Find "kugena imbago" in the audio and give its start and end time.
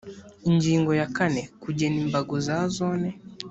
1.63-2.35